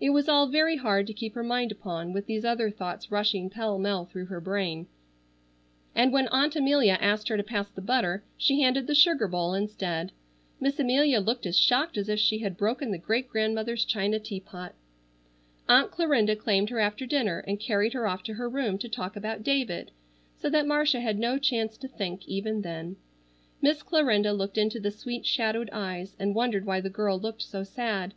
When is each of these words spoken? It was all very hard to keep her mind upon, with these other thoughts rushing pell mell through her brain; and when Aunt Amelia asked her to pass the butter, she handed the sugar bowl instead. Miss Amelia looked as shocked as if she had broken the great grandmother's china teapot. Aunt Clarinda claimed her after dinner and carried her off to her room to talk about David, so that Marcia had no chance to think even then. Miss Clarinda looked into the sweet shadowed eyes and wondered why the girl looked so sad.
It 0.00 0.14
was 0.16 0.30
all 0.30 0.46
very 0.46 0.76
hard 0.78 1.06
to 1.08 1.12
keep 1.12 1.34
her 1.34 1.42
mind 1.42 1.70
upon, 1.70 2.14
with 2.14 2.24
these 2.24 2.42
other 2.42 2.70
thoughts 2.70 3.10
rushing 3.10 3.50
pell 3.50 3.78
mell 3.78 4.06
through 4.06 4.24
her 4.24 4.40
brain; 4.40 4.86
and 5.94 6.10
when 6.10 6.26
Aunt 6.28 6.56
Amelia 6.56 6.96
asked 7.02 7.28
her 7.28 7.36
to 7.36 7.42
pass 7.42 7.68
the 7.68 7.82
butter, 7.82 8.24
she 8.38 8.62
handed 8.62 8.86
the 8.86 8.94
sugar 8.94 9.28
bowl 9.28 9.52
instead. 9.52 10.10
Miss 10.58 10.80
Amelia 10.80 11.20
looked 11.20 11.44
as 11.44 11.58
shocked 11.58 11.98
as 11.98 12.08
if 12.08 12.18
she 12.18 12.38
had 12.38 12.56
broken 12.56 12.90
the 12.92 12.96
great 12.96 13.28
grandmother's 13.28 13.84
china 13.84 14.18
teapot. 14.18 14.74
Aunt 15.68 15.90
Clarinda 15.90 16.34
claimed 16.34 16.70
her 16.70 16.78
after 16.78 17.04
dinner 17.04 17.40
and 17.40 17.60
carried 17.60 17.92
her 17.92 18.06
off 18.06 18.22
to 18.22 18.32
her 18.36 18.48
room 18.48 18.78
to 18.78 18.88
talk 18.88 19.16
about 19.16 19.42
David, 19.44 19.90
so 20.38 20.48
that 20.48 20.66
Marcia 20.66 21.00
had 21.00 21.18
no 21.18 21.38
chance 21.38 21.76
to 21.76 21.88
think 21.88 22.26
even 22.26 22.62
then. 22.62 22.96
Miss 23.60 23.82
Clarinda 23.82 24.32
looked 24.32 24.56
into 24.56 24.80
the 24.80 24.90
sweet 24.90 25.26
shadowed 25.26 25.68
eyes 25.74 26.16
and 26.18 26.34
wondered 26.34 26.64
why 26.64 26.80
the 26.80 26.88
girl 26.88 27.18
looked 27.20 27.42
so 27.42 27.62
sad. 27.62 28.14